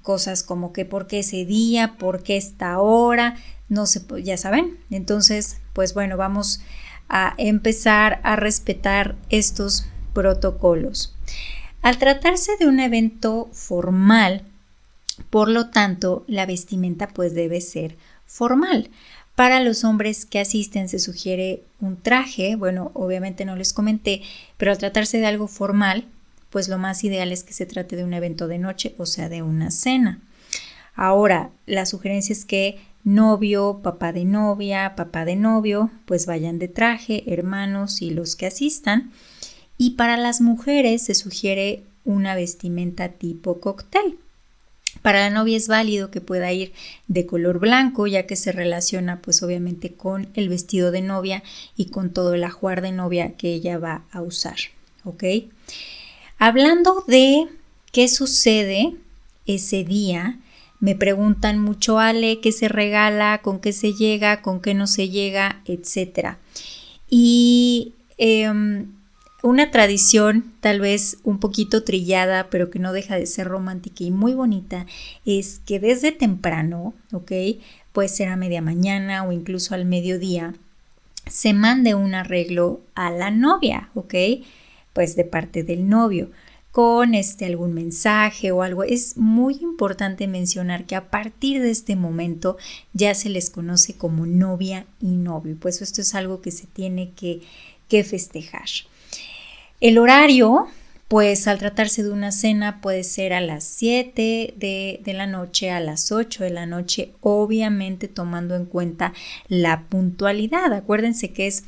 cosas 0.02 0.44
como 0.44 0.74
que 0.74 0.86
por 0.86 1.08
qué 1.08 1.20
ese 1.20 1.46
día, 1.46 1.96
por 1.98 2.24
qué 2.24 2.38
esta 2.38 2.80
hora, 2.80 3.36
no 3.68 3.86
sé, 3.86 4.02
ya 4.24 4.38
saben. 4.38 4.78
Entonces, 4.90 5.58
pues 5.74 5.94
bueno, 5.94 6.18
vamos 6.18 6.62
a 7.08 7.34
empezar 7.38 8.20
a 8.24 8.36
respetar 8.36 9.16
estos 9.30 9.86
protocolos. 10.14 11.16
Al 11.82 11.98
tratarse 11.98 12.52
de 12.60 12.68
un 12.68 12.80
evento 12.80 13.50
formal, 13.54 14.44
por 15.30 15.50
lo 15.50 15.70
tanto, 15.70 16.24
la 16.28 16.46
vestimenta 16.46 17.08
pues 17.08 17.34
debe 17.34 17.62
ser 17.62 17.98
formal. 18.26 18.90
Para 19.36 19.62
los 19.62 19.86
hombres 19.86 20.26
que 20.26 20.40
asisten 20.40 20.90
se 20.90 21.00
sugiere 21.00 21.64
un 21.80 21.96
traje, 21.96 22.56
bueno, 22.56 22.92
obviamente 22.94 23.46
no 23.46 23.56
les 23.56 23.72
comenté, 23.72 24.22
pero 24.58 24.72
al 24.72 24.78
tratarse 24.78 25.20
de 25.20 25.28
algo 25.28 25.48
formal, 25.48 26.06
pues 26.50 26.68
lo 26.68 26.78
más 26.78 27.04
ideal 27.04 27.32
es 27.32 27.44
que 27.44 27.54
se 27.54 27.66
trate 27.66 27.96
de 27.96 28.04
un 28.04 28.14
evento 28.14 28.48
de 28.48 28.58
noche, 28.58 28.96
o 28.98 29.06
sea, 29.06 29.30
de 29.30 29.42
una 29.42 29.72
cena. 29.72 30.20
Ahora, 30.96 31.52
la 31.66 31.86
sugerencia 31.86 32.34
es 32.34 32.46
que 32.46 32.80
novio, 33.04 33.80
papá 33.82 34.12
de 34.12 34.26
novia, 34.26 34.96
papá 34.96 35.26
de 35.26 35.36
novio, 35.36 35.92
pues 36.06 36.26
vayan 36.26 36.60
de 36.60 36.68
traje, 36.68 37.24
hermanos 37.28 38.02
y 38.02 38.10
los 38.10 38.36
que 38.36 38.48
asistan. 38.48 39.12
Y 39.78 39.92
para 39.92 40.18
las 40.18 40.42
mujeres 40.42 41.04
se 41.04 41.16
sugiere 41.16 41.84
una 42.04 42.36
vestimenta 42.36 43.10
tipo 43.10 43.60
cóctel. 43.62 44.18
Para 45.02 45.20
la 45.22 45.30
novia 45.30 45.56
es 45.56 45.68
válido 45.68 46.12
que 46.12 46.20
pueda 46.20 46.52
ir 46.52 46.74
de 47.08 47.26
color 47.26 47.60
blanco, 47.60 48.08
ya 48.08 48.26
que 48.26 48.36
se 48.36 48.52
relaciona 48.52 49.22
pues 49.22 49.42
obviamente 49.44 49.94
con 49.94 50.28
el 50.34 50.50
vestido 50.50 50.92
de 50.92 51.02
novia 51.02 51.44
y 51.78 51.86
con 51.86 52.12
todo 52.12 52.34
el 52.34 52.44
ajuar 52.44 52.82
de 52.82 52.92
novia 52.92 53.36
que 53.38 53.54
ella 53.54 53.78
va 53.78 54.04
a 54.12 54.22
usar, 54.22 54.58
¿ok? 55.06 55.24
Hablando 56.42 57.04
de 57.06 57.50
qué 57.92 58.08
sucede 58.08 58.96
ese 59.46 59.84
día, 59.84 60.40
me 60.80 60.96
preguntan 60.96 61.60
mucho, 61.60 62.00
Ale, 62.00 62.40
qué 62.40 62.54
se 62.54 62.70
regala, 62.70 63.42
con 63.44 63.60
qué 63.60 63.74
se 63.74 63.94
llega, 63.94 64.42
con 64.42 64.62
qué 64.62 64.74
no 64.74 64.88
se 64.88 65.10
llega, 65.10 65.62
etc. 65.66 66.38
Y 67.10 67.92
em, 68.18 68.88
una 69.44 69.70
tradición 69.70 70.54
tal 70.62 70.80
vez 70.80 71.18
un 71.26 71.42
poquito 71.42 71.84
trillada, 71.84 72.50
pero 72.50 72.70
que 72.70 72.80
no 72.80 72.94
deja 72.94 73.18
de 73.18 73.26
ser 73.26 73.50
romántica 73.50 74.06
y 74.06 74.12
muy 74.12 74.34
bonita, 74.34 74.86
es 75.26 75.60
que 75.66 75.82
desde 75.82 76.14
temprano, 76.14 76.94
¿ok? 77.12 77.34
Puede 77.92 78.08
ser 78.08 78.30
a 78.30 78.38
media 78.38 78.62
mañana 78.62 79.26
o 79.26 79.34
incluso 79.34 79.76
al 79.76 79.84
mediodía, 79.84 80.54
se 81.28 81.52
mande 81.52 81.96
un 81.96 82.16
arreglo 82.16 82.80
a 82.96 83.12
la 83.12 83.30
novia, 83.30 83.90
¿ok? 83.94 84.14
Pues 84.94 85.16
de 85.16 85.24
parte 85.24 85.64
del 85.64 85.88
novio 85.88 86.30
con 86.72 87.16
este 87.16 87.46
algún 87.46 87.74
mensaje 87.74 88.52
o 88.52 88.62
algo. 88.62 88.84
Es 88.84 89.18
muy 89.18 89.56
importante 89.62 90.28
mencionar 90.28 90.86
que 90.86 90.96
a 90.96 91.10
partir 91.10 91.62
de 91.62 91.72
este 91.72 91.96
momento 91.96 92.58
ya 92.94 93.16
se 93.16 93.30
les 93.30 93.50
conoce 93.50 93.96
como 93.96 94.26
novia 94.26 94.86
y 95.02 95.08
novio. 95.08 95.58
Pues 95.60 95.82
esto 95.82 96.02
es 96.02 96.14
algo 96.16 96.42
que 96.42 96.52
se 96.52 96.68
tiene 96.68 97.12
que, 97.12 97.42
que 97.88 98.04
festejar. 98.04 98.68
El 99.82 99.98
horario, 99.98 100.68
pues 101.08 101.48
al 101.48 101.58
tratarse 101.58 102.04
de 102.04 102.12
una 102.12 102.32
cena 102.32 102.82
puede 102.82 103.04
ser 103.04 103.34
a 103.34 103.42
las 103.42 103.64
7 103.64 104.54
de, 104.56 105.02
de, 105.04 105.14
la 105.14 105.26
noche, 105.26 105.72
a 105.72 105.80
las 105.80 106.12
8 106.12 106.44
de 106.44 106.50
la 106.52 106.66
noche, 106.66 107.14
obviamente 107.22 108.08
tomando 108.08 108.56
en 108.56 108.66
cuenta 108.66 109.14
la 109.48 109.86
puntualidad. 109.90 110.72
Acuérdense 110.74 111.32
que 111.32 111.48
es 111.48 111.64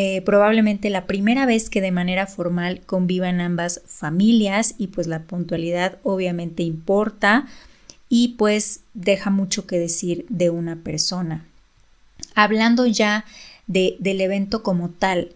eh, 0.00 0.22
probablemente 0.22 0.90
la 0.90 1.08
primera 1.08 1.44
vez 1.44 1.68
que 1.68 1.80
de 1.80 1.90
manera 1.90 2.28
formal 2.28 2.82
convivan 2.86 3.40
ambas 3.40 3.82
familias 3.84 4.76
y 4.78 4.86
pues 4.86 5.08
la 5.08 5.24
puntualidad 5.24 5.98
obviamente 6.04 6.62
importa 6.62 7.48
y 8.08 8.36
pues 8.38 8.82
deja 8.94 9.30
mucho 9.30 9.66
que 9.66 9.76
decir 9.76 10.24
de 10.28 10.50
una 10.50 10.76
persona. 10.76 11.44
Hablando 12.36 12.86
ya 12.86 13.24
de, 13.66 13.96
del 13.98 14.20
evento 14.20 14.62
como 14.62 14.90
tal, 14.90 15.32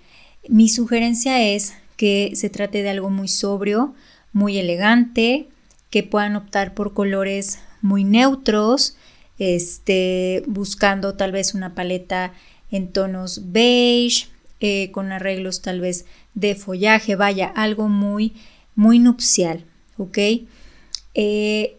mi 0.46 0.68
sugerencia 0.68 1.42
es 1.42 1.74
que 1.96 2.30
se 2.36 2.48
trate 2.48 2.84
de 2.84 2.90
algo 2.90 3.10
muy 3.10 3.26
sobrio, 3.26 3.96
muy 4.32 4.58
elegante, 4.58 5.48
que 5.90 6.04
puedan 6.04 6.36
optar 6.36 6.72
por 6.74 6.94
colores 6.94 7.58
muy 7.80 8.04
neutros, 8.04 8.96
este, 9.40 10.44
buscando 10.46 11.14
tal 11.14 11.32
vez 11.32 11.52
una 11.52 11.74
paleta 11.74 12.32
en 12.70 12.92
tonos 12.92 13.50
beige, 13.50 14.28
eh, 14.62 14.90
con 14.92 15.10
arreglos 15.10 15.60
tal 15.60 15.80
vez 15.80 16.06
de 16.34 16.54
follaje, 16.54 17.16
vaya, 17.16 17.46
algo 17.46 17.88
muy, 17.88 18.32
muy 18.76 19.00
nupcial, 19.00 19.64
¿ok? 19.98 20.18
Eh, 21.14 21.76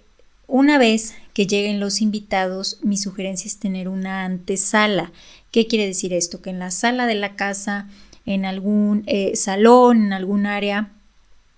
una 0.48 0.78
vez 0.78 1.16
que 1.34 1.48
lleguen 1.48 1.80
los 1.80 2.02
invitados, 2.02 2.80
mi 2.84 2.98
sugerencia 2.98 3.48
es 3.48 3.58
tener 3.58 3.88
una 3.88 4.26
antesala. 4.26 5.14
¿Qué 5.52 5.66
quiere 5.66 5.88
decir 5.88 6.12
esto? 6.12 6.42
Que 6.42 6.50
en 6.50 6.60
la 6.60 6.72
sala 6.72 7.08
de 7.08 7.16
la 7.16 7.38
casa 7.38 7.88
en 8.26 8.44
algún 8.44 9.04
eh, 9.08 9.38
salón, 9.38 10.08
en 10.08 10.14
algún 10.14 10.46
área 10.46 10.92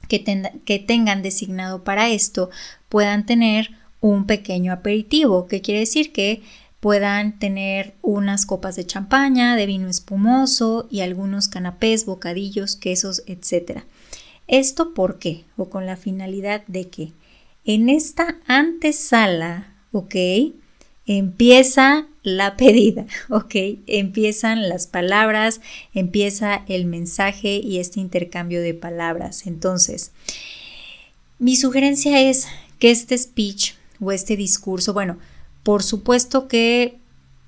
que, 0.07 0.23
que 0.63 0.77
tengan 0.77 1.23
designado 1.23 1.83
para 1.83 2.09
esto, 2.09 2.51
puedan 2.87 3.25
tener 3.25 3.71
un 3.99 4.27
pequeño 4.27 4.71
aperitivo, 4.71 5.47
que 5.47 5.61
quiere 5.61 5.79
decir 5.79 6.11
que 6.11 6.43
puedan 6.79 7.39
tener 7.39 7.95
unas 8.01 8.45
copas 8.45 8.75
de 8.75 8.85
champaña, 8.85 9.55
de 9.55 9.65
vino 9.65 9.87
espumoso 9.89 10.87
y 10.91 11.01
algunos 11.01 11.47
canapés, 11.47 12.05
bocadillos, 12.05 12.75
quesos, 12.75 13.23
etc. 13.25 13.83
¿Esto 14.47 14.93
por 14.93 15.17
qué? 15.17 15.45
O 15.57 15.69
con 15.69 15.85
la 15.85 15.97
finalidad 15.97 16.63
de 16.67 16.89
que 16.89 17.11
en 17.65 17.89
esta 17.89 18.37
antesala, 18.45 19.73
¿ok? 19.91 20.15
Empieza 21.07 22.07
la 22.21 22.57
pedida, 22.57 23.05
¿ok? 23.29 23.55
Empiezan 23.87 24.69
las 24.69 24.87
palabras, 24.87 25.61
empieza 25.93 26.63
el 26.67 26.85
mensaje 26.85 27.55
y 27.63 27.79
este 27.79 27.99
intercambio 27.99 28.61
de 28.61 28.73
palabras. 28.73 29.47
Entonces, 29.47 30.11
mi 31.39 31.55
sugerencia 31.55 32.21
es 32.21 32.47
que 32.79 32.91
este 32.91 33.17
speech 33.17 33.73
o 33.99 34.11
este 34.11 34.35
discurso, 34.35 34.93
bueno, 34.93 35.17
por 35.65 35.81
supuesto 35.81 36.47
que 36.47 36.99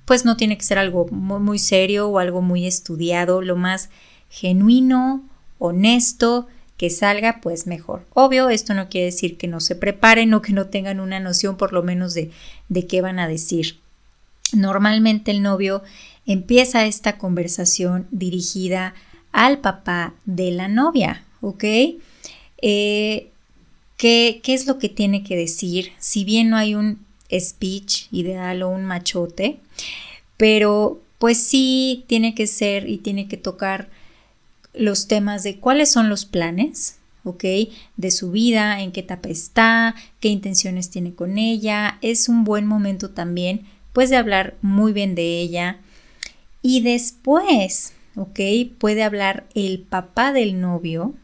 pues 0.04 0.24
no 0.24 0.36
tiene 0.36 0.58
que 0.58 0.64
ser 0.64 0.76
algo 0.76 1.06
muy, 1.06 1.60
serio 1.60 2.08
o 2.08 2.18
algo 2.18 2.42
muy 2.42 2.66
estudiado, 2.66 3.42
lo 3.42 3.54
más 3.54 3.90
genuino, 4.28 5.22
honesto, 5.60 6.48
que 6.76 6.90
salga, 6.90 7.38
pues 7.40 7.68
mejor. 7.68 8.04
Obvio, 8.14 8.48
esto 8.48 8.74
no 8.74 8.88
quiere 8.88 9.04
decir 9.06 9.36
que 9.36 9.46
no 9.46 9.60
se 9.60 9.76
preparen 9.76 10.34
o 10.34 10.42
que 10.42 10.52
no 10.52 10.66
tengan 10.66 10.98
una 10.98 11.20
noción 11.20 11.56
por 11.56 11.72
lo 11.72 11.84
menos 11.84 12.12
de, 12.12 12.32
de 12.68 12.88
qué 12.88 13.02
van 13.02 13.20
a 13.20 13.28
decir. 13.28 13.78
Normalmente 14.52 15.30
el 15.30 15.40
novio 15.40 15.84
empieza 16.26 16.86
esta 16.86 17.18
conversación 17.18 18.08
dirigida 18.10 18.94
al 19.30 19.58
papá 19.58 20.14
de 20.24 20.50
la 20.50 20.66
novia, 20.66 21.22
¿ok? 21.40 21.64
Eh, 22.62 23.30
¿qué, 23.96 24.40
¿Qué 24.42 24.54
es 24.54 24.66
lo 24.66 24.78
que 24.80 24.88
tiene 24.88 25.22
que 25.22 25.36
decir? 25.36 25.92
Si 26.00 26.24
bien 26.24 26.50
no 26.50 26.56
hay 26.56 26.74
un 26.74 27.06
speech 27.30 28.08
ideal 28.12 28.62
o 28.62 28.68
un 28.68 28.84
machote, 28.84 29.60
pero 30.36 31.00
pues 31.18 31.38
sí 31.42 32.04
tiene 32.06 32.34
que 32.34 32.46
ser 32.46 32.88
y 32.88 32.98
tiene 32.98 33.28
que 33.28 33.36
tocar 33.36 33.88
los 34.72 35.08
temas 35.08 35.42
de 35.42 35.58
cuáles 35.58 35.90
son 35.90 36.08
los 36.08 36.24
planes, 36.24 36.98
¿ok? 37.24 37.44
De 37.96 38.10
su 38.10 38.30
vida, 38.30 38.80
en 38.80 38.92
qué 38.92 39.00
etapa 39.00 39.28
está, 39.28 39.94
qué 40.20 40.28
intenciones 40.28 40.90
tiene 40.90 41.14
con 41.14 41.38
ella. 41.38 41.98
Es 42.00 42.28
un 42.28 42.44
buen 42.44 42.66
momento 42.66 43.10
también, 43.10 43.62
pues, 43.92 44.10
de 44.10 44.16
hablar 44.16 44.56
muy 44.62 44.92
bien 44.92 45.14
de 45.14 45.40
ella. 45.40 45.78
Y 46.62 46.82
después, 46.82 47.94
¿ok? 48.14 48.40
Puede 48.78 49.02
hablar 49.02 49.46
el 49.54 49.80
papá 49.80 50.32
del 50.32 50.60
novio. 50.60 51.14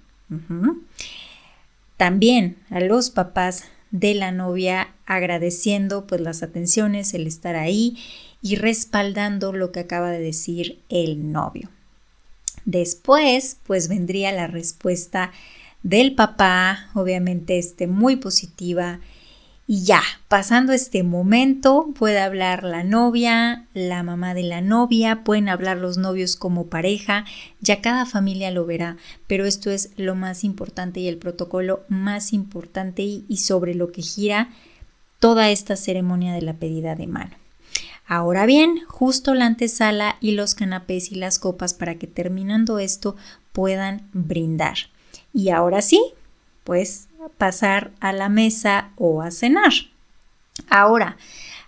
También 1.97 2.57
a 2.71 2.81
los 2.81 3.11
papás 3.11 3.65
de 3.95 4.13
la 4.13 4.33
novia 4.33 4.89
agradeciendo 5.07 6.09
pues 6.09 6.21
las 6.21 6.43
atenciones, 6.43 7.15
el 7.15 7.29
estar 7.29 7.55
ahí 7.55 7.97
y 8.43 8.57
respaldando 8.57 9.53
lo 9.53 9.71
que 9.71 9.79
acaba 9.79 10.11
de 10.11 10.19
decir 10.19 10.81
el 10.89 11.31
novio. 11.31 11.71
Después, 12.65 13.57
pues 13.65 13.87
vendría 13.87 14.33
la 14.33 14.49
respuesta 14.49 15.31
del 15.85 16.17
papá, 16.17 16.91
obviamente 16.95 17.57
este 17.57 17.87
muy 17.87 18.17
positiva. 18.17 18.99
Y 19.67 19.85
ya, 19.85 20.03
pasando 20.29 20.75
este 20.75 21.03
momento, 21.03 21.89
puede 21.99 22.21
hablar 22.21 22.65
la 22.65 22.85
novia, 22.85 23.67
la 23.73 24.03
mamá 24.03 24.35
de 24.35 24.43
la 24.43 24.61
novia, 24.61 25.25
pueden 25.25 25.49
hablar 25.49 25.79
los 25.79 25.97
novios 25.97 26.37
como 26.37 26.67
pareja, 26.67 27.25
ya 27.61 27.81
cada 27.81 28.05
familia 28.05 28.51
lo 28.51 28.67
verá, 28.67 28.99
pero 29.27 29.47
esto 29.47 29.71
es 29.71 29.91
lo 29.97 30.15
más 30.17 30.45
importante 30.45 31.01
y 31.01 31.09
el 31.09 31.17
protocolo 31.17 31.81
más 31.89 32.35
importante 32.35 33.03
y, 33.03 33.37
sobre 33.39 33.75
lo 33.75 33.91
que 33.91 34.03
gira 34.03 34.51
toda 35.19 35.49
esta 35.49 35.77
ceremonia 35.77 36.35
de 36.35 36.43
la 36.43 36.53
pedida 36.55 36.95
de 36.95 37.07
mano. 37.07 37.35
Ahora 38.07 38.45
bien, 38.45 38.81
justo 38.87 39.33
la 39.33 39.47
antesala 39.47 40.19
y 40.21 40.33
los 40.33 40.55
canapés 40.55 41.11
y 41.11 41.15
las 41.15 41.39
copas 41.39 41.73
para 41.73 41.95
que 41.95 42.07
terminando 42.07 42.79
esto 42.79 43.17
puedan 43.53 44.03
brindar. 44.13 44.77
Y 45.33 45.49
ahora 45.49 45.81
sí, 45.81 46.13
pues 46.65 47.09
pasar 47.31 47.91
a 48.01 48.13
la 48.13 48.29
mesa 48.29 48.91
o 48.97 49.23
a 49.23 49.31
cenar. 49.31 49.73
Ahora, 50.69 51.17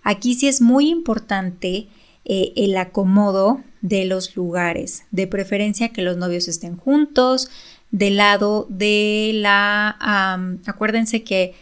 aquí 0.02 0.34
sí 0.34 0.48
es 0.48 0.60
muy 0.60 0.88
importante 0.88 1.88
eh, 2.24 2.52
el 2.56 2.76
acomodo 2.76 3.62
de 3.80 4.04
los 4.04 4.36
lugares, 4.36 5.04
de 5.10 5.26
preferencia 5.26 5.90
que 5.90 6.02
los 6.02 6.16
novios 6.16 6.48
estén 6.48 6.76
juntos, 6.76 7.50
del 7.90 8.16
lado 8.16 8.66
de 8.68 9.30
la... 9.34 9.96
acuérdense 10.66 11.22
que 11.22 11.54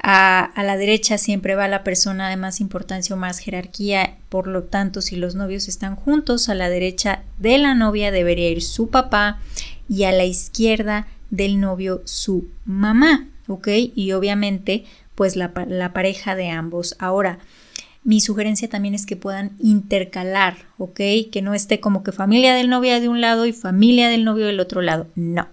a, 0.00 0.52
la 0.56 0.76
derecha 0.76 1.18
siempre 1.18 1.56
va 1.56 1.66
la 1.66 1.82
persona 1.82 2.28
de 2.28 2.36
más 2.36 2.60
importancia 2.60 3.16
o 3.16 3.18
más 3.18 3.38
jerarquía, 3.38 4.16
por 4.28 4.46
lo 4.46 4.64
tanto, 4.64 5.02
si 5.02 5.16
los 5.16 5.34
novios 5.34 5.68
están 5.68 5.96
juntos, 5.96 6.48
a 6.48 6.54
la 6.54 6.68
derecha 6.68 7.24
de 7.38 7.58
la 7.58 7.74
novia 7.74 8.10
debería 8.10 8.50
ir 8.50 8.62
su 8.62 8.90
papá 8.90 9.40
y 9.88 10.04
a 10.04 10.12
la 10.12 10.24
izquierda 10.24 11.08
del 11.30 11.60
novio 11.60 12.02
su 12.04 12.48
mamá, 12.64 13.28
¿ok? 13.46 13.68
Y 13.94 14.12
obviamente, 14.12 14.84
pues 15.14 15.36
la, 15.36 15.52
la 15.68 15.92
pareja 15.92 16.34
de 16.34 16.50
ambos. 16.50 16.96
Ahora, 16.98 17.38
mi 18.04 18.20
sugerencia 18.20 18.68
también 18.68 18.94
es 18.94 19.04
que 19.04 19.16
puedan 19.16 19.52
intercalar, 19.58 20.56
¿ok? 20.78 21.00
Que 21.30 21.42
no 21.42 21.54
esté 21.54 21.80
como 21.80 22.02
que 22.02 22.12
familia 22.12 22.54
del 22.54 22.70
novio 22.70 23.00
de 23.00 23.08
un 23.08 23.20
lado 23.20 23.44
y 23.46 23.52
familia 23.52 24.08
del 24.08 24.24
novio 24.24 24.46
del 24.46 24.60
otro 24.60 24.80
lado. 24.80 25.08
No. 25.14 25.48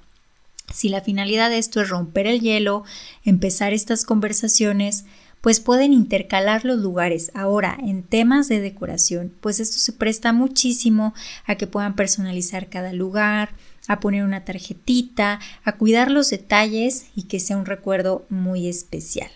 Si 0.74 0.90
la 0.90 1.02
finalidad 1.02 1.50
de 1.50 1.58
esto 1.58 1.82
es 1.82 1.90
romper 1.90 2.28
el 2.28 2.40
hielo, 2.40 2.84
empezar 3.24 3.74
estas 3.74 4.06
conversaciones, 4.06 5.06
pues 5.42 5.60
pueden 5.60 5.94
intercalar 5.94 6.66
los 6.66 6.80
lugares. 6.80 7.32
Ahora, 7.36 7.78
en 7.80 8.02
temas 8.02 8.48
de 8.48 8.62
decoración, 8.62 9.32
pues 9.42 9.60
esto 9.60 9.78
se 9.78 9.94
presta 9.94 10.34
muchísimo 10.34 11.14
a 11.46 11.56
que 11.56 11.68
puedan 11.68 11.96
personalizar 11.96 12.68
cada 12.68 12.94
lugar, 12.94 13.50
a 13.88 14.00
poner 14.00 14.24
una 14.24 14.46
tarjetita, 14.46 15.40
a 15.64 15.72
cuidar 15.74 16.12
los 16.12 16.30
detalles 16.30 17.08
y 17.16 17.24
que 17.24 17.40
sea 17.40 17.58
un 17.58 17.66
recuerdo 17.66 18.26
muy 18.30 18.68
especial. 18.68 19.30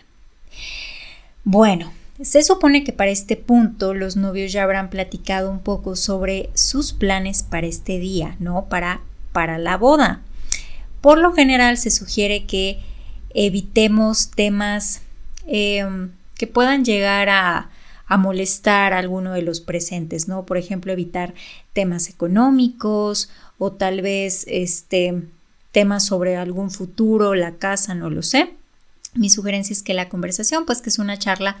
Bueno, 1.44 1.92
se 2.20 2.42
supone 2.42 2.84
que 2.84 2.92
para 2.92 3.10
este 3.10 3.36
punto 3.36 3.94
los 3.94 4.16
novios 4.16 4.52
ya 4.52 4.62
habrán 4.62 4.90
platicado 4.90 5.50
un 5.50 5.60
poco 5.60 5.96
sobre 5.96 6.50
sus 6.54 6.92
planes 6.92 7.42
para 7.42 7.66
este 7.66 7.98
día, 7.98 8.36
¿no? 8.38 8.66
Para, 8.66 9.00
para 9.32 9.58
la 9.58 9.76
boda. 9.76 10.20
Por 11.00 11.18
lo 11.18 11.32
general 11.32 11.78
se 11.78 11.90
sugiere 11.90 12.44
que 12.44 12.78
evitemos 13.32 14.30
temas 14.30 15.02
em, 15.46 16.10
que 16.36 16.46
puedan 16.46 16.84
llegar 16.84 17.30
a, 17.30 17.70
a 18.10 18.16
molestar 18.16 18.92
a 18.92 18.98
alguno 18.98 19.32
de 19.32 19.42
los 19.42 19.60
presentes, 19.60 20.26
¿no? 20.26 20.44
Por 20.44 20.58
ejemplo, 20.58 20.92
evitar 20.92 21.32
temas 21.72 22.08
económicos 22.08 23.30
o 23.56 23.70
tal 23.70 24.02
vez 24.02 24.44
este 24.48 25.22
temas 25.70 26.06
sobre 26.06 26.36
algún 26.36 26.72
futuro, 26.72 27.36
la 27.36 27.54
casa, 27.54 27.94
no 27.94 28.10
lo 28.10 28.24
sé. 28.24 28.50
Mi 29.14 29.30
sugerencia 29.30 29.72
es 29.72 29.84
que 29.84 29.94
la 29.94 30.08
conversación, 30.08 30.66
pues 30.66 30.82
que 30.82 30.90
es 30.90 30.98
una 30.98 31.20
charla 31.20 31.58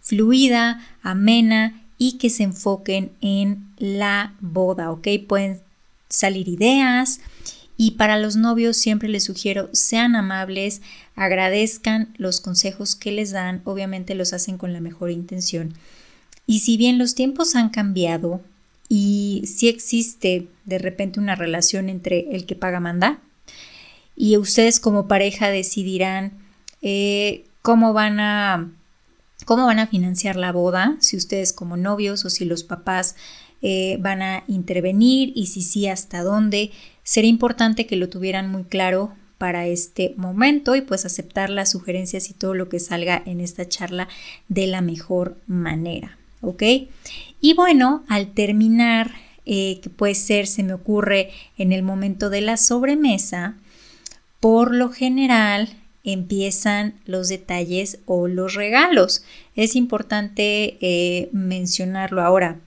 fluida, 0.00 0.84
amena 1.04 1.80
y 1.98 2.18
que 2.18 2.30
se 2.30 2.42
enfoquen 2.42 3.12
en 3.20 3.72
la 3.78 4.34
boda, 4.40 4.90
¿ok? 4.90 5.06
Pueden 5.28 5.60
salir 6.08 6.48
ideas 6.48 7.20
y 7.82 7.90
para 7.90 8.16
los 8.16 8.36
novios 8.36 8.76
siempre 8.76 9.08
les 9.08 9.24
sugiero 9.24 9.68
sean 9.72 10.14
amables, 10.14 10.82
agradezcan 11.16 12.14
los 12.16 12.40
consejos 12.40 12.94
que 12.94 13.10
les 13.10 13.32
dan, 13.32 13.60
obviamente 13.64 14.14
los 14.14 14.32
hacen 14.32 14.56
con 14.56 14.72
la 14.72 14.78
mejor 14.78 15.10
intención. 15.10 15.74
Y 16.46 16.60
si 16.60 16.76
bien 16.76 16.96
los 16.96 17.16
tiempos 17.16 17.56
han 17.56 17.70
cambiado 17.70 18.40
y 18.88 19.42
si 19.52 19.66
existe 19.68 20.46
de 20.64 20.78
repente 20.78 21.18
una 21.18 21.34
relación 21.34 21.88
entre 21.88 22.36
el 22.36 22.46
que 22.46 22.54
paga 22.54 22.78
manda 22.78 23.18
y 24.14 24.36
ustedes 24.36 24.78
como 24.78 25.08
pareja 25.08 25.48
decidirán 25.48 26.34
eh, 26.82 27.46
cómo 27.62 27.92
van 27.92 28.20
a 28.20 28.70
cómo 29.44 29.66
van 29.66 29.80
a 29.80 29.88
financiar 29.88 30.36
la 30.36 30.52
boda, 30.52 30.96
si 31.00 31.16
ustedes 31.16 31.52
como 31.52 31.76
novios 31.76 32.24
o 32.24 32.30
si 32.30 32.44
los 32.44 32.62
papás 32.62 33.16
eh, 33.62 33.96
van 34.00 34.22
a 34.22 34.44
intervenir 34.48 35.32
y 35.34 35.46
si 35.46 35.62
sí 35.62 35.86
hasta 35.86 36.22
dónde. 36.22 36.72
Sería 37.04 37.30
importante 37.30 37.86
que 37.86 37.96
lo 37.96 38.08
tuvieran 38.08 38.50
muy 38.50 38.64
claro 38.64 39.12
para 39.38 39.66
este 39.66 40.14
momento 40.16 40.76
y 40.76 40.82
pues 40.82 41.04
aceptar 41.04 41.50
las 41.50 41.72
sugerencias 41.72 42.30
y 42.30 42.34
todo 42.34 42.54
lo 42.54 42.68
que 42.68 42.78
salga 42.78 43.22
en 43.26 43.40
esta 43.40 43.68
charla 43.68 44.08
de 44.48 44.66
la 44.66 44.80
mejor 44.80 45.36
manera. 45.46 46.16
¿Ok? 46.40 46.62
Y 47.40 47.54
bueno, 47.54 48.04
al 48.08 48.34
terminar, 48.34 49.12
eh, 49.44 49.80
que 49.82 49.90
puede 49.90 50.14
ser, 50.14 50.46
se 50.46 50.62
me 50.62 50.74
ocurre 50.74 51.30
en 51.58 51.72
el 51.72 51.82
momento 51.82 52.30
de 52.30 52.40
la 52.40 52.56
sobremesa, 52.56 53.56
por 54.38 54.74
lo 54.74 54.90
general 54.90 55.70
empiezan 56.04 56.94
los 57.04 57.28
detalles 57.28 57.98
o 58.06 58.28
los 58.28 58.54
regalos. 58.54 59.24
Es 59.56 59.76
importante 59.76 60.78
eh, 60.80 61.28
mencionarlo 61.32 62.22
ahora. 62.22 62.60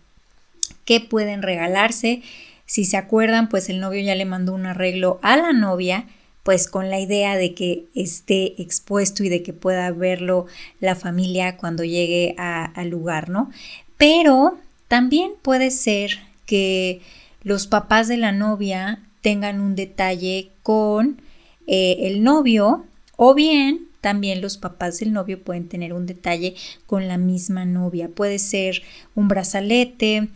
¿Qué 0.85 1.01
pueden 1.01 1.41
regalarse? 1.41 2.21
Si 2.65 2.85
se 2.85 2.97
acuerdan, 2.97 3.49
pues 3.49 3.69
el 3.69 3.79
novio 3.79 4.01
ya 4.01 4.15
le 4.15 4.25
mandó 4.25 4.53
un 4.53 4.65
arreglo 4.65 5.19
a 5.21 5.35
la 5.37 5.53
novia 5.53 6.07
pues 6.43 6.67
con 6.67 6.91
la 6.91 6.99
idea 6.99 7.35
de 7.37 7.55
que 7.55 7.87
esté 7.95 8.61
expuesto 8.61 9.23
y 9.23 9.29
de 9.29 9.41
que 9.41 9.51
pueda 9.51 9.89
verlo 9.89 10.45
la 10.79 10.95
familia 10.95 11.57
cuando 11.57 11.83
llegue 11.83 12.35
al 12.37 12.87
lugar, 12.89 13.29
¿no? 13.29 13.49
Pero 13.97 14.59
también 14.87 15.31
puede 15.41 15.71
ser 15.71 16.19
que 16.45 17.01
los 17.41 17.65
papás 17.65 18.07
de 18.07 18.17
la 18.17 18.31
novia 18.31 18.99
tengan 19.21 19.59
un 19.59 19.75
detalle 19.75 20.51
con 20.61 21.19
eh, 21.65 21.97
el 22.01 22.23
novio 22.23 22.85
o 23.17 23.33
bien 23.33 23.87
también 24.01 24.39
los 24.39 24.59
papás 24.59 24.99
del 24.99 25.13
novio 25.13 25.41
pueden 25.41 25.67
tener 25.67 25.93
un 25.93 26.05
detalle 26.05 26.53
con 26.85 27.07
la 27.07 27.17
misma 27.17 27.65
novia. 27.65 28.07
Puede 28.07 28.37
ser 28.37 28.83
un 29.15 29.27
brazalete, 29.27 30.29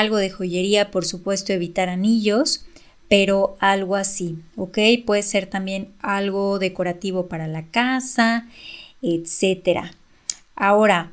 algo 0.00 0.16
de 0.16 0.30
joyería, 0.30 0.90
por 0.90 1.04
supuesto, 1.04 1.52
evitar 1.52 1.88
anillos 1.88 2.66
pero 3.08 3.56
algo 3.60 3.96
así, 3.96 4.38
¿ok? 4.56 4.78
Puede 5.06 5.22
ser 5.22 5.46
también 5.46 5.92
algo 6.00 6.58
decorativo 6.58 7.28
para 7.28 7.46
la 7.46 7.66
casa, 7.66 8.48
etcétera. 9.02 9.92
Ahora, 10.56 11.12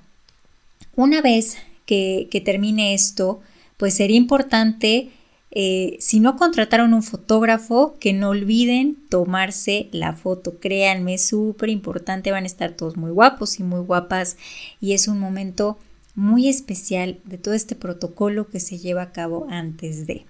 una 0.95 1.21
vez 1.21 1.57
que, 1.85 2.27
termine 2.45 2.93
esto, 2.93 3.41
pues 3.77 3.95
sería 3.95 4.17
importante, 4.17 5.09
eh, 5.51 5.97
si 5.99 6.19
no 6.21 6.37
contrataron 6.37 6.93
un 6.93 7.03
fotógrafo, 7.03 7.97
que 7.99 8.13
no 8.13 8.29
olviden 8.29 8.97
tomarse 9.09 9.89
la 9.91 10.13
foto. 10.13 10.59
Créanme, 10.59 11.15
es 11.15 11.27
súper 11.27 11.69
importante, 11.69 12.31
van 12.31 12.45
a 12.45 12.47
estar 12.47 12.71
todos 12.71 12.95
muy 12.95 13.11
guapos 13.11 13.59
y 13.59 13.63
muy 13.63 13.81
guapas 13.81 14.37
y 14.79 14.93
es 14.93 15.07
un 15.07 15.19
momento 15.19 15.77
muy 16.15 16.47
especial 16.47 17.19
de 17.25 17.37
todo 17.37 17.53
este 17.53 17.75
protocolo 17.75 18.49
que 18.49 18.59
se 18.59 18.77
lleva 18.77 19.03
a 19.03 19.11
cabo 19.11 19.47
antes 19.49 20.07
de. 20.07 20.25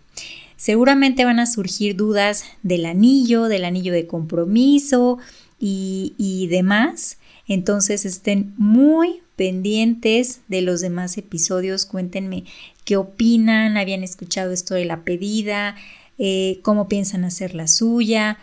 Seguramente 0.57 1.25
van 1.25 1.39
a 1.39 1.47
surgir 1.47 1.95
dudas 1.95 2.43
del 2.61 2.85
anillo, 2.85 3.45
del 3.45 3.65
anillo 3.65 3.93
de 3.93 4.05
compromiso 4.05 5.17
y, 5.59 6.47
demás. 6.51 7.17
Entonces 7.47 8.05
estén 8.05 8.53
muy 8.57 9.21
pendientes 9.35 10.41
de 10.47 10.61
los 10.61 10.81
demás 10.81 11.17
episodios. 11.17 11.85
Cuéntenme 11.85 12.43
qué 12.85 12.97
opinan, 12.97 13.77
habían 13.77 14.03
escuchado 14.03 14.51
esto 14.51 14.75
de 14.75 14.85
la 14.85 15.03
pedida, 15.03 15.75
eh, 16.19 16.59
cómo 16.61 16.87
piensan 16.87 17.23
hacer 17.25 17.55
la 17.55 17.67
suya. 17.67 18.37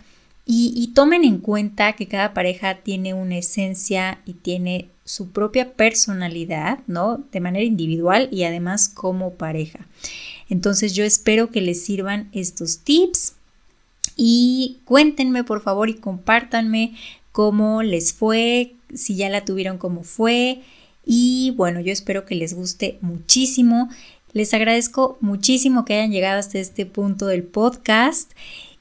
Y, 0.51 0.93
tomen 0.95 1.25
en 1.25 1.41
cuenta 1.41 1.93
que 1.93 2.09
cada 2.09 2.33
pareja 2.33 2.77
tiene 2.77 3.13
una 3.13 3.37
esencia 3.37 4.23
y 4.25 4.33
tiene 4.33 4.89
su 5.05 5.29
propia 5.29 5.75
personalidad, 5.75 6.79
¿no? 6.87 7.23
De 7.31 7.41
manera 7.41 7.67
individual 7.67 8.31
y 8.33 8.45
además 8.45 8.89
como 8.89 9.35
pareja. 9.35 9.87
Entonces 10.49 10.95
yo 10.95 11.05
espero 11.05 11.51
que 11.51 11.61
les 11.61 11.85
sirvan 11.85 12.31
estos 12.33 12.79
tips 12.79 13.35
y 14.17 14.79
cuéntenme 14.87 15.45
por 15.45 15.61
favor 15.61 15.91
y 15.91 15.95
compártanme 15.97 16.95
cómo 17.31 17.83
les 17.83 18.15
fue, 18.15 18.73
si 18.95 19.17
ya 19.17 19.29
la 19.29 19.45
tuvieron 19.45 19.77
cómo 19.77 20.03
fue 20.03 20.63
y 21.05 21.53
bueno, 21.59 21.81
yo 21.81 21.93
espero 21.93 22.25
que 22.25 22.35
les 22.35 22.55
guste 22.55 22.97
muchísimo. 23.03 23.91
Les 24.33 24.55
agradezco 24.55 25.19
muchísimo 25.21 25.85
que 25.85 25.95
hayan 25.95 26.11
llegado 26.11 26.39
hasta 26.39 26.59
este 26.59 26.87
punto 26.87 27.27
del 27.27 27.45
podcast 27.45 28.33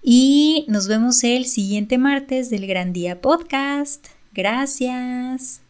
y 0.01 0.65
nos 0.67 0.87
vemos 0.87 1.23
el 1.23 1.45
siguiente 1.45 1.97
martes 1.97 2.49
del 2.49 2.67
Gran 2.67 2.93
Día 2.93 3.21
Podcast. 3.21 4.07
Gracias. 4.33 5.66